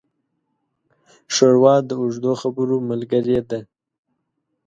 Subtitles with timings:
[1.33, 3.59] ښوروا د اوږدو خبرو ملګري ده.